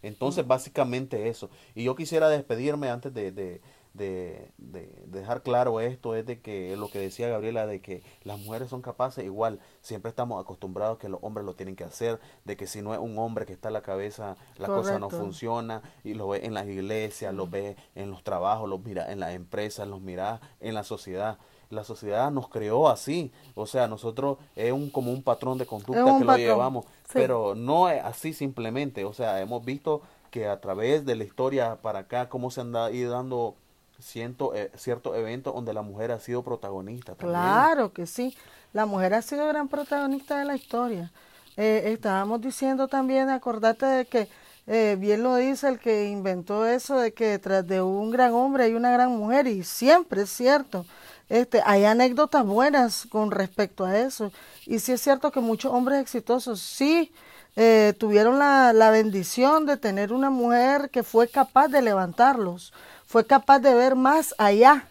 Entonces, 0.01 0.45
básicamente 0.45 1.29
eso. 1.29 1.49
Y 1.73 1.83
yo 1.83 1.95
quisiera 1.95 2.29
despedirme 2.29 2.89
antes 2.89 3.13
de, 3.13 3.31
de, 3.31 3.61
de, 3.95 4.51
de 4.57 4.91
dejar 5.07 5.41
claro 5.41 5.79
esto, 5.79 6.15
es 6.15 6.25
de 6.25 6.39
que 6.41 6.75
lo 6.75 6.89
que 6.89 6.99
decía 6.99 7.29
Gabriela, 7.29 7.65
de 7.65 7.81
que 7.81 8.03
las 8.23 8.39
mujeres 8.39 8.69
son 8.69 8.81
capaces, 8.81 9.23
igual, 9.23 9.59
siempre 9.81 10.09
estamos 10.09 10.41
acostumbrados 10.41 10.97
que 10.97 11.09
los 11.09 11.19
hombres 11.23 11.45
lo 11.45 11.53
tienen 11.55 11.75
que 11.75 11.85
hacer, 11.85 12.19
de 12.43 12.57
que 12.57 12.67
si 12.67 12.81
no 12.81 12.93
es 12.93 12.99
un 12.99 13.17
hombre 13.17 13.45
que 13.45 13.53
está 13.53 13.69
a 13.69 13.71
la 13.71 13.81
cabeza, 13.81 14.35
la 14.57 14.67
cosa 14.67 14.99
no 14.99 15.09
funciona, 15.09 15.81
y 16.03 16.13
lo 16.13 16.27
ve 16.27 16.45
en 16.45 16.53
las 16.53 16.67
iglesias, 16.67 17.33
lo 17.33 17.47
ve 17.47 17.77
en 17.95 18.11
los 18.11 18.23
trabajos, 18.23 18.69
lo 18.69 18.77
mira 18.79 19.11
en 19.11 19.19
las 19.19 19.33
empresas, 19.33 19.87
los 19.87 20.01
mira 20.01 20.41
en 20.59 20.73
la 20.73 20.83
sociedad. 20.83 21.37
La 21.71 21.83
sociedad 21.83 22.29
nos 22.31 22.47
creó 22.47 22.89
así, 22.89 23.31
o 23.55 23.65
sea, 23.65 23.87
nosotros 23.87 24.37
es 24.55 24.71
un 24.71 24.91
como 24.91 25.11
un 25.11 25.23
patrón 25.23 25.57
de 25.57 25.65
conducta 25.65 26.17
que 26.19 26.23
lo 26.23 26.37
llevamos, 26.37 26.85
sí. 27.05 27.13
pero 27.13 27.55
no 27.55 27.89
es 27.89 28.03
así 28.03 28.33
simplemente, 28.33 29.03
o 29.03 29.13
sea, 29.13 29.41
hemos 29.41 29.65
visto 29.65 30.01
que 30.29 30.47
a 30.47 30.61
través 30.61 31.05
de 31.05 31.15
la 31.15 31.23
historia 31.23 31.77
para 31.81 31.99
acá, 31.99 32.29
cómo 32.29 32.51
se 32.51 32.61
han 32.61 32.71
da- 32.71 32.91
ido 32.91 33.11
dando 33.13 33.55
ciento, 33.99 34.53
eh, 34.55 34.71
ciertos 34.75 35.15
eventos 35.15 35.53
donde 35.53 35.73
la 35.73 35.81
mujer 35.81 36.11
ha 36.11 36.19
sido 36.19 36.43
protagonista 36.43 37.15
también. 37.15 37.39
Claro 37.39 37.93
que 37.93 38.05
sí. 38.05 38.35
La 38.73 38.85
mujer 38.85 39.13
ha 39.13 39.21
sido 39.21 39.47
gran 39.47 39.67
protagonista 39.67 40.37
de 40.37 40.45
la 40.45 40.55
historia. 40.55 41.11
Eh, 41.57 41.93
estábamos 41.93 42.41
diciendo 42.41 42.87
también, 42.87 43.29
acordate 43.29 43.85
de 43.85 44.05
que 44.05 44.27
eh, 44.67 44.97
bien 44.99 45.21
lo 45.21 45.35
dice 45.35 45.67
el 45.67 45.79
que 45.79 46.09
inventó 46.09 46.65
eso 46.65 46.97
de 46.97 47.13
que 47.13 47.27
detrás 47.27 47.65
de 47.67 47.81
un 47.81 48.09
gran 48.11 48.33
hombre 48.33 48.63
hay 48.63 48.73
una 48.73 48.91
gran 48.91 49.11
mujer 49.11 49.47
y 49.47 49.63
siempre 49.63 50.23
es 50.23 50.29
cierto. 50.29 50.85
Este, 51.29 51.61
hay 51.65 51.85
anécdotas 51.85 52.45
buenas 52.45 53.07
con 53.09 53.31
respecto 53.31 53.85
a 53.85 53.97
eso. 53.97 54.31
Y 54.65 54.79
sí 54.79 54.91
es 54.91 55.01
cierto 55.01 55.31
que 55.31 55.39
muchos 55.39 55.71
hombres 55.71 56.01
exitosos 56.01 56.59
sí 56.59 57.11
eh, 57.55 57.93
tuvieron 57.97 58.39
la, 58.39 58.73
la 58.73 58.89
bendición 58.91 59.65
de 59.65 59.77
tener 59.77 60.11
una 60.11 60.29
mujer 60.29 60.89
que 60.89 61.03
fue 61.03 61.27
capaz 61.27 61.67
de 61.69 61.81
levantarlos, 61.81 62.73
fue 63.05 63.25
capaz 63.25 63.59
de 63.59 63.73
ver 63.73 63.95
más 63.95 64.35
allá 64.37 64.87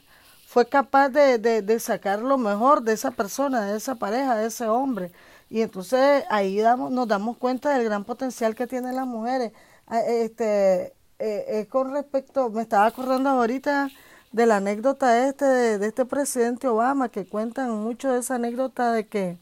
fue 0.55 0.69
capaz 0.69 1.09
de, 1.09 1.39
de, 1.41 1.81
sacar 1.81 2.21
lo 2.21 2.39
mejor 2.39 2.83
de 2.83 2.93
esa 2.93 3.11
persona, 3.11 3.63
de 3.67 3.77
esa 3.77 3.97
pareja, 3.97 4.37
de 4.37 4.47
ese 4.47 4.69
hombre. 4.69 5.11
Y 5.51 5.63
entonces 5.63 6.23
ahí 6.31 6.61
damos, 6.61 6.93
nos 6.93 7.09
damos 7.09 7.37
cuenta 7.39 7.71
del 7.77 7.83
gran 7.83 8.05
potencial 8.05 8.55
que 8.55 8.69
tienen 8.69 8.95
las 8.95 9.05
mujeres. 9.05 9.51
Ah, 9.89 9.99
Este, 10.03 10.95
eh, 11.19 11.45
eh, 11.49 11.67
con 11.69 11.93
respecto, 11.93 12.51
me 12.51 12.63
estaba 12.63 12.87
acordando 12.87 13.31
ahorita 13.31 13.89
de 14.31 14.47
la 14.47 14.59
anécdota 14.59 15.27
este 15.27 15.45
de, 15.45 15.79
de 15.79 15.89
este 15.89 16.05
presidente 16.05 16.69
Obama, 16.69 17.09
que 17.09 17.27
cuentan 17.27 17.73
mucho 17.73 18.13
de 18.13 18.21
esa 18.21 18.37
anécdota 18.37 18.93
de 18.93 19.09
que, 19.09 19.39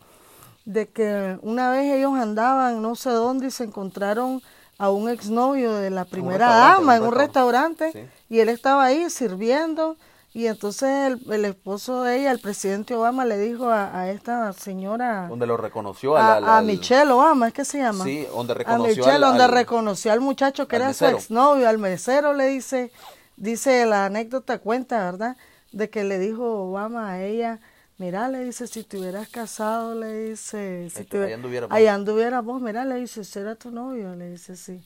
de 0.64 0.88
que 0.88 1.38
una 1.42 1.68
vez 1.70 1.92
ellos 1.92 2.14
andaban 2.14 2.80
no 2.80 2.94
sé 2.94 3.10
dónde 3.10 3.48
y 3.48 3.50
se 3.50 3.64
encontraron 3.64 4.40
a 4.82 4.90
un 4.90 5.08
exnovio 5.08 5.74
de 5.74 5.90
la 5.90 6.04
primera 6.04 6.46
dama 6.48 6.96
en 6.96 7.02
un 7.04 7.12
restaurante. 7.14 7.92
Sí. 7.92 8.00
y 8.34 8.40
él 8.40 8.48
estaba 8.48 8.84
ahí 8.84 9.08
sirviendo 9.10 9.96
y 10.34 10.46
entonces 10.46 10.88
el, 11.06 11.32
el 11.32 11.44
esposo 11.44 12.02
de 12.02 12.18
ella, 12.18 12.30
el 12.32 12.40
presidente 12.40 12.94
Obama, 12.94 13.24
le 13.26 13.36
dijo 13.38 13.68
a, 13.68 13.94
a 13.96 14.10
esta 14.10 14.52
señora, 14.54 15.26
Donde 15.28 15.46
lo 15.46 15.56
reconoció 15.58 16.16
a, 16.16 16.36
al- 16.36 16.44
a 16.44 16.58
al- 16.58 16.64
Michelle 16.64 17.10
Obama, 17.12 17.48
¿es 17.48 17.54
que 17.54 17.64
se 17.66 17.78
llama? 17.78 18.02
Sí, 18.04 18.26
donde 18.34 18.54
a 18.54 18.56
reconoció 18.56 18.96
Michelle, 18.96 19.12
al- 19.16 19.20
donde 19.20 19.44
al- 19.44 19.52
reconoció 19.52 20.10
al 20.12 20.20
muchacho 20.20 20.66
que 20.66 20.76
al 20.76 20.82
era 20.82 20.94
su 20.94 21.04
exnovio, 21.06 21.68
al 21.68 21.76
mesero 21.78 22.32
le 22.32 22.46
dice, 22.46 22.90
dice 23.36 23.84
la 23.86 24.06
anécdota 24.06 24.58
cuenta, 24.58 25.04
¿verdad? 25.04 25.36
De 25.70 25.90
que 25.90 26.02
le 26.02 26.18
dijo 26.18 26.44
Obama 26.70 27.10
a 27.10 27.22
ella, 27.22 27.60
mira, 28.02 28.28
le 28.28 28.44
dice, 28.44 28.66
si 28.66 28.82
te 28.82 28.98
hubieras 28.98 29.28
casado, 29.28 29.94
le 29.94 30.30
dice, 30.30 30.90
si 30.90 31.04
te, 31.04 31.22
ahí 31.22 31.32
anduvieras 31.34 31.68
vos. 31.68 31.76
ahí 31.76 31.86
anduvieras 31.86 32.44
vos, 32.44 32.60
mira, 32.60 32.84
le 32.84 32.96
dice, 32.96 33.20
ese 33.20 33.40
era 33.42 33.54
tu 33.54 33.70
novio, 33.70 34.16
le 34.16 34.28
dice, 34.30 34.56
sí. 34.56 34.82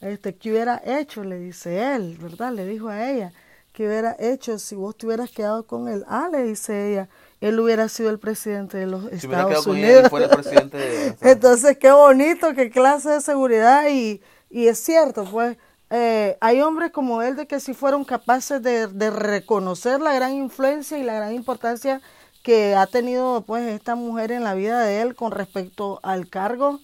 Este, 0.00 0.34
¿qué 0.34 0.50
hubiera 0.50 0.82
hecho? 0.84 1.22
Le 1.22 1.38
dice 1.38 1.94
él, 1.94 2.18
¿verdad? 2.20 2.52
Le 2.52 2.66
dijo 2.66 2.88
a 2.88 3.08
ella, 3.08 3.32
¿qué 3.72 3.86
hubiera 3.86 4.16
hecho 4.18 4.58
si 4.58 4.74
vos 4.74 4.96
te 4.96 5.06
hubieras 5.06 5.30
quedado 5.30 5.68
con 5.68 5.86
él? 5.86 6.04
Ah, 6.08 6.28
le 6.32 6.42
dice 6.42 6.90
ella, 6.90 7.08
él 7.40 7.60
hubiera 7.60 7.88
sido 7.88 8.10
el 8.10 8.18
presidente 8.18 8.76
de 8.78 8.86
los 8.86 9.02
Si 9.20 9.28
hubiera 9.28 9.46
quedado 9.46 9.48
Estados 9.50 9.66
con 9.66 9.76
ella, 9.76 9.86
Unidos. 9.86 10.02
él 10.04 10.10
fuera 10.10 10.26
el 10.26 10.32
presidente 10.32 10.76
de... 10.78 11.16
Entonces, 11.30 11.78
qué 11.78 11.92
bonito, 11.92 12.54
qué 12.54 12.70
clase 12.70 13.10
de 13.10 13.20
seguridad. 13.20 13.84
Y, 13.88 14.20
y 14.50 14.66
es 14.66 14.80
cierto, 14.80 15.24
pues, 15.30 15.56
eh, 15.90 16.36
hay 16.40 16.60
hombres 16.60 16.90
como 16.90 17.22
él 17.22 17.36
de 17.36 17.46
que 17.46 17.60
si 17.60 17.72
fueron 17.72 18.04
capaces 18.04 18.60
de, 18.62 18.88
de 18.88 19.10
reconocer 19.10 20.00
la 20.00 20.12
gran 20.12 20.32
influencia 20.34 20.98
y 20.98 21.04
la 21.04 21.14
gran 21.14 21.32
importancia 21.34 22.00
que 22.48 22.74
ha 22.74 22.86
tenido, 22.86 23.42
pues, 23.42 23.68
esta 23.68 23.94
mujer 23.94 24.32
en 24.32 24.42
la 24.42 24.54
vida 24.54 24.82
de 24.82 25.02
él 25.02 25.14
con 25.14 25.32
respecto 25.32 26.00
al 26.02 26.30
cargo 26.30 26.80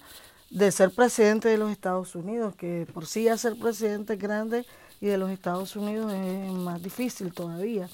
de 0.50 0.70
ser 0.70 0.90
presidente 0.90 1.48
de 1.48 1.56
los 1.56 1.70
Estados 1.70 2.14
Unidos, 2.14 2.54
que 2.54 2.86
por 2.92 3.06
sí 3.06 3.22
ya 3.22 3.38
ser 3.38 3.58
presidente 3.58 4.12
es 4.12 4.18
grande 4.18 4.66
y 5.00 5.06
de 5.06 5.16
los 5.16 5.30
Estados 5.30 5.74
Unidos 5.74 6.12
es 6.12 6.52
más 6.52 6.82
difícil 6.82 7.32
todavía. 7.32 7.88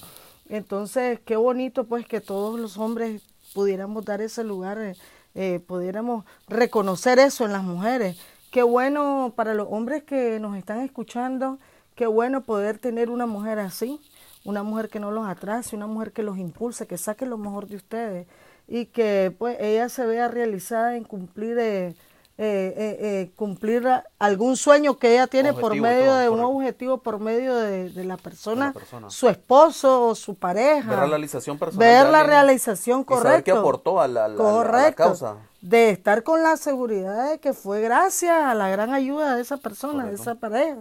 Entonces, 0.49 1.21
qué 1.23 1.37
bonito 1.37 1.85
pues 1.85 2.05
que 2.05 2.19
todos 2.19 2.59
los 2.59 2.77
hombres 2.77 3.21
pudiéramos 3.53 4.03
dar 4.03 4.19
ese 4.19 4.43
lugar, 4.43 4.77
eh, 4.77 4.97
eh, 5.33 5.61
pudiéramos 5.65 6.25
reconocer 6.49 7.19
eso 7.19 7.45
en 7.45 7.53
las 7.53 7.63
mujeres. 7.63 8.17
Qué 8.51 8.63
bueno 8.63 9.31
para 9.33 9.53
los 9.53 9.69
hombres 9.71 10.03
que 10.03 10.41
nos 10.41 10.57
están 10.57 10.81
escuchando, 10.81 11.57
qué 11.95 12.05
bueno 12.05 12.41
poder 12.41 12.79
tener 12.79 13.09
una 13.09 13.27
mujer 13.27 13.59
así, 13.59 14.01
una 14.43 14.63
mujer 14.63 14.89
que 14.89 14.99
no 14.99 15.11
los 15.11 15.27
atrase, 15.27 15.75
una 15.75 15.87
mujer 15.87 16.11
que 16.11 16.23
los 16.23 16.37
impulse, 16.37 16.87
que 16.87 16.97
saque 16.97 17.25
lo 17.25 17.37
mejor 17.37 17.67
de 17.67 17.75
ustedes 17.75 18.27
y 18.67 18.85
que 18.87 19.35
pues 19.37 19.57
ella 19.59 19.89
se 19.89 20.05
vea 20.05 20.27
realizada 20.27 20.95
en 20.95 21.03
cumplir 21.03 21.57
eh, 21.59 21.95
eh, 22.37 22.73
eh, 22.75 22.97
eh, 23.01 23.31
cumplir 23.35 23.87
algún 24.17 24.57
sueño 24.57 24.97
que 24.97 25.13
ella 25.13 25.27
tiene 25.27 25.53
por 25.53 25.75
medio 25.75 26.05
todo, 26.05 26.17
de 26.17 26.29
un 26.29 26.39
objetivo, 26.39 26.97
por 26.97 27.19
medio 27.19 27.53
de, 27.55 27.89
de 27.91 28.03
la 28.03 28.17
persona, 28.17 28.73
persona. 28.73 29.09
su 29.11 29.27
esposo 29.29 30.07
o 30.07 30.15
su 30.15 30.33
pareja. 30.33 30.89
Ver 30.89 30.99
la 30.99 31.05
realización 31.05 31.59
personal 31.59 31.87
Ver 31.87 32.09
la 32.09 32.23
realización 32.23 33.03
correcta. 33.03 33.29
saber 33.29 33.43
qué 33.43 33.51
aportó 33.51 34.01
a 34.01 34.07
la- 34.07 34.25
a 34.25 34.91
causa. 34.93 35.35
De 35.61 35.91
estar 35.91 36.23
con 36.23 36.41
la 36.41 36.57
seguridad 36.57 37.29
de 37.31 37.39
que 37.39 37.53
fue 37.53 37.81
gracias 37.81 38.35
a 38.35 38.55
la 38.55 38.69
gran 38.69 38.91
ayuda 38.93 39.35
de 39.35 39.41
esa 39.43 39.57
persona, 39.57 40.05
de 40.07 40.15
esa 40.15 40.33
pareja. 40.33 40.77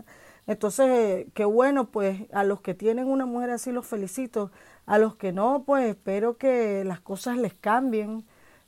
Entonces, 0.51 1.27
qué 1.33 1.45
bueno, 1.45 1.93
pues 1.93 2.23
a 2.33 2.43
los 2.43 2.61
que 2.61 2.75
tienen 2.75 3.07
una 3.07 3.25
mujer 3.25 3.51
así 3.51 3.71
los 3.71 3.87
felicito. 3.87 4.51
A 4.85 4.99
los 4.99 5.15
que 5.15 5.31
no, 5.31 5.63
pues 5.65 5.89
espero 5.89 6.39
que 6.39 6.83
las 6.85 6.99
cosas 7.01 7.37
les 7.39 7.55
cambien. 7.55 8.25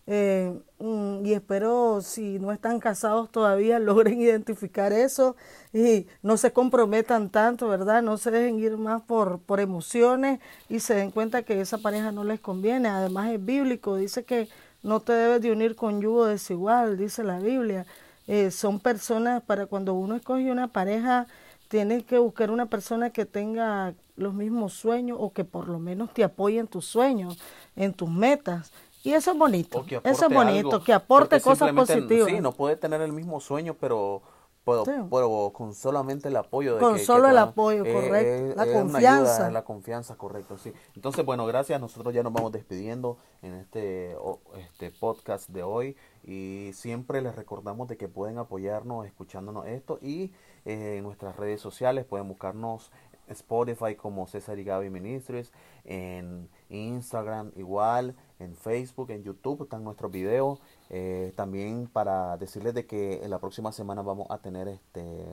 Eh, 0.07 0.57
mm, 0.79 1.27
y 1.27 1.33
espero, 1.33 2.01
si 2.01 2.39
no 2.39 2.53
están 2.53 2.79
casados 2.79 3.33
todavía, 3.33 3.79
logren 3.81 4.21
identificar 4.21 4.93
eso 4.93 5.35
y 5.73 6.07
no 6.23 6.37
se 6.37 6.53
comprometan 6.53 7.31
tanto, 7.31 7.69
¿verdad? 7.69 8.01
No 8.01 8.17
se 8.17 8.31
dejen 8.31 8.61
ir 8.61 8.77
más 8.77 9.03
por, 9.03 9.41
por 9.41 9.59
emociones 9.59 10.39
y 10.69 10.79
se 10.81 10.95
den 10.95 11.11
cuenta 11.11 11.43
que 11.43 11.61
esa 11.61 11.79
pareja 11.79 12.13
no 12.13 12.23
les 12.23 12.39
conviene. 12.39 12.89
Además 12.91 13.33
es 13.33 13.45
bíblico, 13.45 13.97
dice 13.97 14.25
que 14.25 14.49
no 14.85 15.01
te 15.01 15.15
debes 15.15 15.43
de 15.43 15.51
unir 15.51 15.75
con 15.75 16.01
yugo 16.01 16.27
desigual, 16.27 16.97
dice 16.97 17.25
la 17.25 17.41
Biblia. 17.41 17.87
Eh, 18.29 18.53
son 18.53 18.79
personas, 18.79 19.43
para 19.43 19.67
cuando 19.67 19.95
uno 19.95 20.15
escoge 20.15 20.53
una 20.53 20.69
pareja, 20.69 21.27
tienes 21.73 22.05
que 22.05 22.19
buscar 22.19 22.51
una 22.51 22.67
persona 22.67 23.09
que 23.09 23.25
tenga 23.25 23.95
los 24.17 24.35
mismos 24.35 24.75
sueños 24.75 25.17
o 25.19 25.33
que 25.33 25.43
por 25.43 25.69
lo 25.69 25.79
menos 25.79 26.13
te 26.13 26.23
apoye 26.23 26.59
en 26.59 26.67
tus 26.67 26.85
sueños, 26.85 27.39
en 27.77 27.95
tus 27.95 28.11
metas. 28.11 28.75
Y 29.03 29.15
eso 29.15 29.31
es 29.31 29.39
bonito, 29.39 29.83
eso 30.05 30.27
es 30.27 30.35
bonito, 30.35 30.73
algo, 30.73 30.85
que 30.85 30.93
aporte 30.93 31.41
cosas 31.41 31.73
positivas. 31.73 32.29
Sí, 32.29 32.41
no 32.41 32.53
puede 32.53 32.77
tener 32.77 33.01
el 33.01 33.15
mismo 33.15 33.41
sueño, 33.41 33.75
pero 33.81 34.21
Pero, 34.65 34.85
Sí. 34.85 34.93
pero 35.11 35.51
con 35.53 35.75
solamente 35.75 36.29
el 36.29 36.37
apoyo 36.37 36.75
de 36.75 36.81
Con 36.81 36.95
que- 36.95 37.01
que 37.01 37.05
solo 37.07 37.29
el 37.29 37.39
apoyo, 37.39 37.85
eh, 37.85 37.93
correcto. 37.93 38.17
eh, 38.17 38.55
La 38.57 38.63
una 38.63 38.73
confianza. 38.73 39.35
ayuda, 39.37 39.51
la 39.51 39.65
confianza, 39.65 40.17
correcto, 40.17 40.57
sí. 40.57 40.73
Entonces, 40.95 41.25
bueno, 41.25 41.45
gracias. 41.47 41.81
Nosotros 41.81 42.15
ya 42.15 42.23
nos 42.23 42.33
vamos 42.33 42.53
despidiendo 42.53 43.19
en 43.43 43.55
este, 43.55 44.17
este 44.59 44.91
podcast 44.93 45.49
de 45.51 45.65
hoy. 45.65 45.97
Y 46.25 46.71
siempre 46.75 47.21
les 47.23 47.35
recordamos 47.35 47.89
de 47.89 47.97
que 47.97 48.07
pueden 48.09 48.39
apoyarnos 48.39 49.05
escuchándonos 49.07 49.67
esto. 49.67 49.99
Y 50.01 50.33
eh, 50.65 50.99
en 50.99 51.03
nuestras 51.03 51.35
redes 51.37 51.61
sociales 51.61 52.05
pueden 52.05 52.29
buscarnos 52.29 52.93
Spotify 53.33 53.95
como 53.97 54.27
César 54.27 54.59
y 54.59 54.65
Gaby 54.65 54.89
Ministries. 54.91 55.53
En 55.85 56.49
Instagram 56.71 57.53
igual. 57.57 58.15
En 58.39 58.55
Facebook, 58.57 59.11
en 59.11 59.23
YouTube 59.23 59.63
están 59.65 59.85
nuestros 59.85 60.11
videos. 60.11 60.61
Eh, 60.91 61.33
también 61.37 61.87
para 61.87 62.37
decirles 62.37 62.75
de 62.75 62.87
que 62.87 63.23
en 63.25 63.31
la 63.31 63.39
próxima 63.39 63.73
semana 63.73 64.03
vamos 64.03 64.27
a 64.31 64.39
tener 64.39 64.69
este 64.69 65.27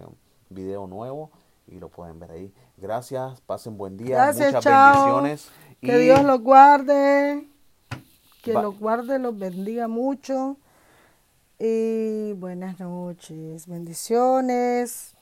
video 0.50 0.88
nuevo 0.88 1.32
y 1.68 1.80
lo 1.80 1.90
pueden 1.90 2.20
ver 2.20 2.32
ahí. 2.32 2.54
Gracias, 2.78 3.42
pasen 3.42 3.78
buen 3.78 3.96
día, 3.98 4.16
Gracias, 4.16 4.48
muchas 4.54 4.64
chao. 4.64 4.96
bendiciones. 5.22 5.50
Que 5.82 5.96
y 6.02 6.06
Dios 6.06 6.24
los 6.24 6.42
guarde, 6.42 7.48
que 8.44 8.54
Va- 8.54 8.64
los 8.64 8.78
guarde, 8.80 9.20
los 9.20 9.38
bendiga 9.38 9.88
mucho. 9.88 10.58
Y 11.60 12.34
buenas 12.34 12.80
noches, 12.80 13.68
bendiciones. 13.68 15.16